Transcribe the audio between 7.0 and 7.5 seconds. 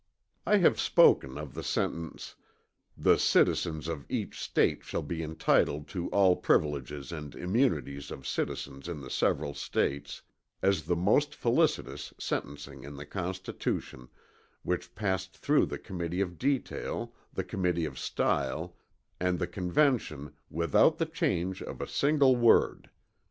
and